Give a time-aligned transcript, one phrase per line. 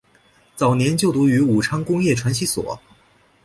[0.55, 2.79] 早年就读于武昌工业传习所。